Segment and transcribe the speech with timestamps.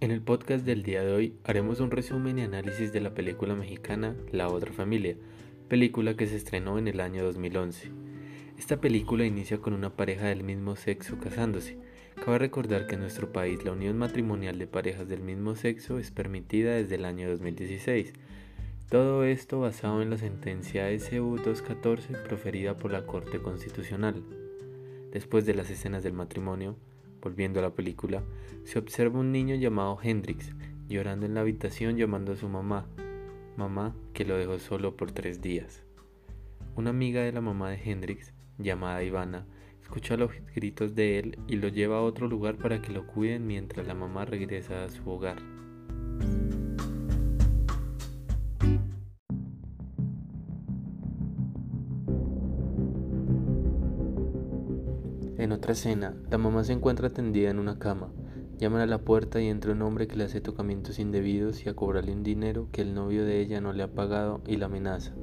[0.00, 3.54] En el podcast del día de hoy haremos un resumen y análisis de la película
[3.54, 5.16] mexicana La otra familia,
[5.68, 7.92] película que se estrenó en el año 2011.
[8.58, 11.78] Esta película inicia con una pareja del mismo sexo casándose.
[12.24, 16.10] Cabe recordar que en nuestro país la unión matrimonial de parejas del mismo sexo es
[16.10, 18.14] permitida desde el año 2016.
[18.90, 24.24] Todo esto basado en la sentencia SU 214 proferida por la Corte Constitucional.
[25.12, 26.76] Después de las escenas del matrimonio,
[27.24, 28.22] volviendo a la película,
[28.64, 30.54] se observa un niño llamado Hendrix
[30.88, 32.86] llorando en la habitación llamando a su mamá,
[33.56, 35.82] mamá que lo dejó solo por tres días.
[36.76, 39.46] Una amiga de la mamá de Hendrix, llamada Ivana,
[39.80, 43.46] escucha los gritos de él y lo lleva a otro lugar para que lo cuiden
[43.46, 45.40] mientras la mamá regresa a su hogar.
[55.64, 58.10] Otra la mamá se encuentra tendida en una cama.
[58.58, 61.74] Llaman a la puerta y entra un hombre que le hace tocamientos indebidos y a
[61.74, 65.14] cobrarle un dinero que el novio de ella no le ha pagado y la amenaza.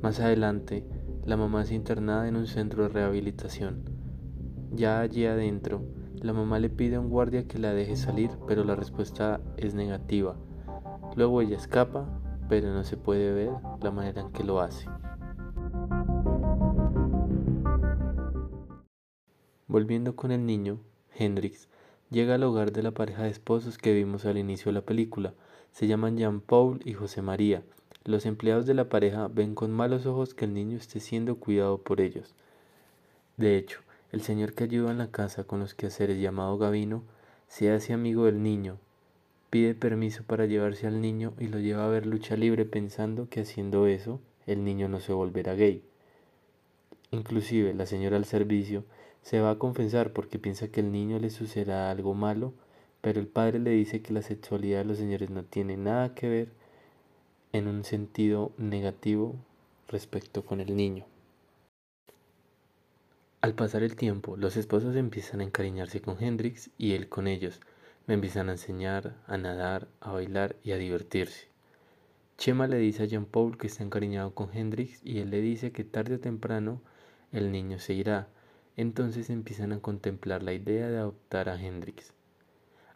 [0.00, 0.86] Más adelante,
[1.26, 3.82] la mamá es internada en un centro de rehabilitación.
[4.72, 5.84] Ya allí adentro,
[6.22, 9.74] la mamá le pide a un guardia que la deje salir, pero la respuesta es
[9.74, 10.36] negativa.
[11.16, 12.08] Luego ella escapa,
[12.48, 13.50] pero no se puede ver
[13.82, 14.86] la manera en que lo hace.
[19.72, 20.80] Volviendo con el niño,
[21.16, 21.66] Hendrix
[22.10, 25.32] llega al hogar de la pareja de esposos que vimos al inicio de la película.
[25.70, 27.62] Se llaman Jean-Paul y José María.
[28.04, 31.78] Los empleados de la pareja ven con malos ojos que el niño esté siendo cuidado
[31.78, 32.34] por ellos.
[33.38, 37.02] De hecho, el señor que ayuda en la casa con los quehaceres llamado Gavino
[37.48, 38.76] se hace amigo del niño,
[39.48, 43.40] pide permiso para llevarse al niño y lo lleva a ver lucha libre pensando que
[43.40, 45.82] haciendo eso el niño no se volverá gay.
[47.10, 48.84] Inclusive la señora al servicio
[49.22, 52.52] se va a confesar porque piensa que el niño le sucederá algo malo,
[53.00, 56.28] pero el padre le dice que la sexualidad de los señores no tiene nada que
[56.28, 56.48] ver
[57.52, 59.36] en un sentido negativo
[59.88, 61.06] respecto con el niño.
[63.42, 67.60] Al pasar el tiempo, los esposos empiezan a encariñarse con Hendrix y él con ellos.
[68.06, 71.48] Me empiezan a enseñar a nadar, a bailar y a divertirse.
[72.38, 75.72] Chema le dice a Jean Paul que está encariñado con Hendrix y él le dice
[75.72, 76.80] que tarde o temprano
[77.32, 78.28] el niño se irá,
[78.76, 82.12] entonces empiezan a contemplar la idea de adoptar a Hendrix.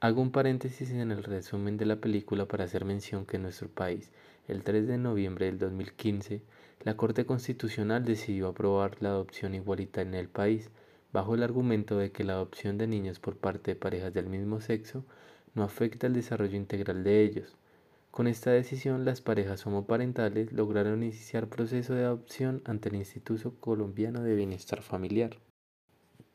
[0.00, 3.68] Hago un paréntesis en el resumen de la película para hacer mención que en nuestro
[3.68, 4.10] país,
[4.48, 6.42] el 3 de noviembre del 2015,
[6.82, 10.70] la Corte Constitucional decidió aprobar la adopción igualitaria en el país,
[11.12, 14.60] bajo el argumento de que la adopción de niños por parte de parejas del mismo
[14.60, 15.04] sexo
[15.54, 17.56] no afecta el desarrollo integral de ellos.
[18.10, 24.22] Con esta decisión, las parejas homoparentales lograron iniciar proceso de adopción ante el Instituto Colombiano
[24.22, 25.36] de Bienestar Familiar.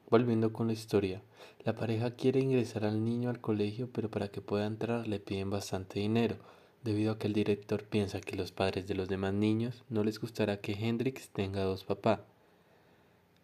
[0.09, 1.21] Volviendo con la historia,
[1.63, 5.49] la pareja quiere ingresar al niño al colegio, pero para que pueda entrar le piden
[5.49, 6.35] bastante dinero,
[6.83, 10.19] debido a que el director piensa que los padres de los demás niños no les
[10.19, 12.19] gustará que Hendrix tenga dos papás.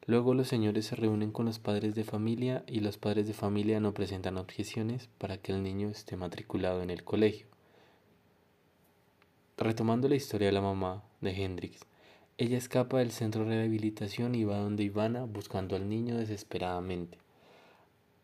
[0.06, 3.80] Luego los señores se reúnen con los padres de familia y los padres de familia
[3.80, 7.48] no presentan objeciones para que el niño esté matriculado en el colegio.
[9.58, 11.86] Retomando la historia de la mamá de Hendrix,
[12.42, 17.20] ella escapa del centro de rehabilitación y va donde Ivana buscando al niño desesperadamente.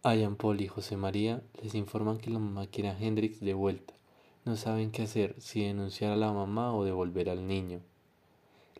[0.02, 3.94] A Paul y José María les informan que la mamá quiere a Hendrix de vuelta.
[4.44, 7.82] No saben qué hacer, si denunciar a la mamá o devolver al niño.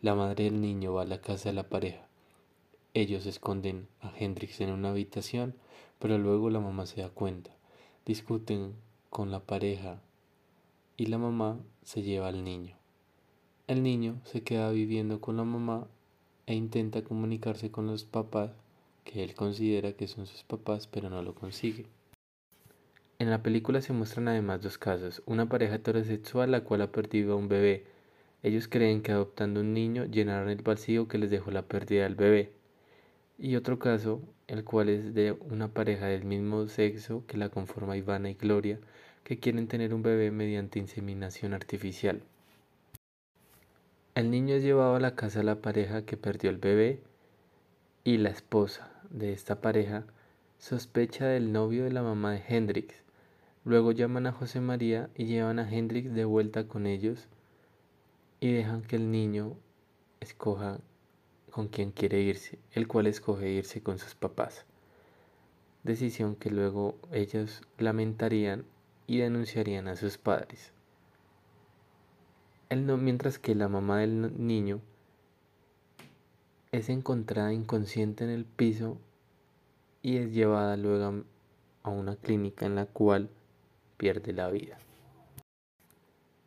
[0.00, 2.08] La madre del niño va a la casa de la pareja.
[2.92, 5.54] Ellos esconden a Hendrix en una habitación,
[6.00, 7.52] pero luego la mamá se da cuenta.
[8.04, 8.74] Discuten
[9.08, 10.00] con la pareja
[10.96, 12.77] y la mamá se lleva al niño.
[13.68, 15.86] El niño se queda viviendo con la mamá
[16.46, 18.50] e intenta comunicarse con los papás
[19.04, 21.84] que él considera que son sus papás pero no lo consigue.
[23.18, 27.34] En la película se muestran además dos casos, una pareja heterosexual la cual ha perdido
[27.34, 27.84] a un bebé.
[28.42, 32.14] Ellos creen que adoptando un niño llenarán el vacío que les dejó la pérdida del
[32.14, 32.52] bebé.
[33.36, 37.98] Y otro caso, el cual es de una pareja del mismo sexo que la conforma
[37.98, 38.80] Ivana y Gloria,
[39.24, 42.22] que quieren tener un bebé mediante inseminación artificial.
[44.18, 47.00] El niño es llevado a la casa de la pareja que perdió el bebé
[48.02, 50.06] y la esposa de esta pareja
[50.58, 52.96] sospecha del novio de la mamá de Hendrix.
[53.64, 57.28] Luego llaman a José María y llevan a Hendrix de vuelta con ellos
[58.40, 59.56] y dejan que el niño
[60.18, 60.80] escoja
[61.52, 64.66] con quién quiere irse, el cual escoge irse con sus papás.
[65.84, 68.64] Decisión que luego ellos lamentarían
[69.06, 70.72] y denunciarían a sus padres
[72.70, 74.80] mientras que la mamá del niño
[76.72, 78.98] es encontrada inconsciente en el piso
[80.02, 81.14] y es llevada luego a
[81.82, 83.30] a una clínica en la cual
[83.96, 84.78] pierde la vida.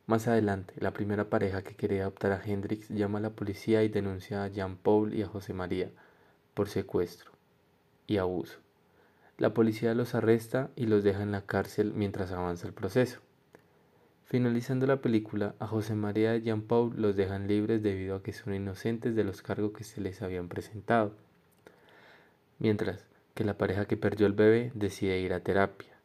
[0.08, 3.90] Más adelante, la primera pareja que quería adoptar a Hendrix llama a la policía y
[3.90, 5.90] denuncia a Jean Paul y a José María
[6.54, 7.32] por secuestro
[8.08, 8.60] y abuso.
[9.38, 13.22] La policía los arresta y los deja en la cárcel mientras avanza el proceso.
[14.31, 18.31] Finalizando la película, a José María y Jean Paul los dejan libres debido a que
[18.31, 21.12] son inocentes de los cargos que se les habían presentado.
[22.57, 26.00] Mientras que la pareja que perdió el bebé decide ir a terapia.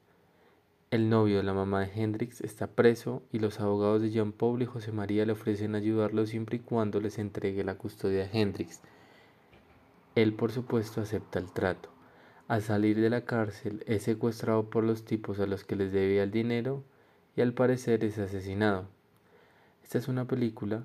[0.91, 4.61] El novio de la mamá de Hendrix está preso y los abogados de Jean Paul
[4.61, 8.81] y José María le ofrecen ayudarlo siempre y cuando les entregue la custodia a Hendrix.
[10.17, 11.91] Él por supuesto acepta el trato.
[12.49, 16.25] Al salir de la cárcel es secuestrado por los tipos a los que les debía
[16.25, 16.83] el dinero
[17.37, 18.89] y al parecer es asesinado.
[19.85, 20.83] Esta es una película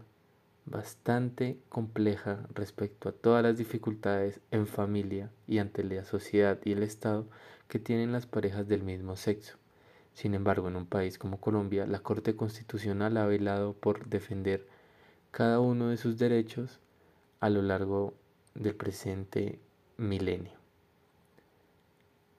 [0.65, 6.83] bastante compleja respecto a todas las dificultades en familia y ante la sociedad y el
[6.83, 7.25] Estado
[7.67, 9.57] que tienen las parejas del mismo sexo.
[10.13, 14.67] Sin embargo, en un país como Colombia, la Corte Constitucional ha velado por defender
[15.31, 16.79] cada uno de sus derechos
[17.39, 18.13] a lo largo
[18.53, 19.59] del presente
[19.97, 20.51] milenio.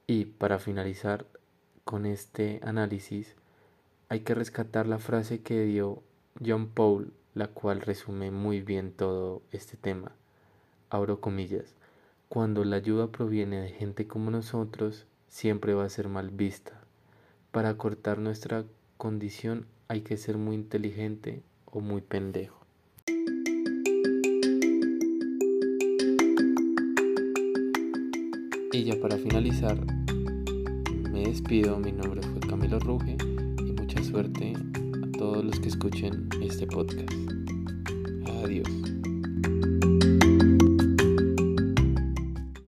[0.06, 1.26] Y para finalizar
[1.85, 3.35] con este análisis,
[4.12, 6.03] hay que rescatar la frase que dio
[6.44, 10.12] John Paul, la cual resume muy bien todo este tema.
[10.91, 11.76] Abro comillas.
[12.29, 16.79] Cuando la ayuda proviene de gente como nosotros, siempre va a ser mal vista.
[17.53, 18.67] Para cortar nuestra
[18.99, 22.67] condición hay que ser muy inteligente o muy pendejo.
[28.73, 29.81] Y ya para finalizar,
[31.11, 31.79] me despido.
[31.79, 33.17] Mi nombre fue Camilo Ruge
[34.00, 37.12] suerte a todos los que escuchen este podcast.
[38.43, 38.69] Adiós.